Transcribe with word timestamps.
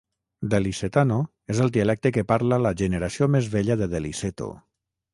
Delicetano 0.53 1.17
és 1.57 1.61
el 1.67 1.71
dialecte 1.77 2.13
que 2.17 2.25
parla 2.33 2.61
la 2.65 2.75
generació 2.83 3.31
més 3.39 3.55
vella 3.59 3.81
de 3.83 3.93
Deliceto. 3.97 4.53